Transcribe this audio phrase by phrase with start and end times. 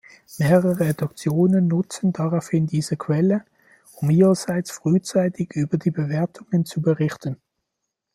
[0.39, 3.45] Mehrere Redaktionen nutzten daraufhin diese Quelle,
[3.97, 7.37] um ihrerseits frühzeitig über die Bewertungen zu berichten.